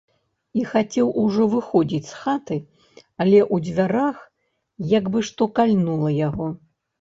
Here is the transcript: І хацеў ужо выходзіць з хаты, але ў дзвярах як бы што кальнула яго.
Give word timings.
І 0.59 0.61
хацеў 0.69 1.09
ужо 1.23 1.43
выходзіць 1.51 2.07
з 2.07 2.13
хаты, 2.21 2.57
але 3.21 3.37
ў 3.53 3.67
дзвярах 3.67 4.17
як 4.97 5.13
бы 5.17 5.23
што 5.29 5.43
кальнула 5.61 6.09
яго. 6.27 6.51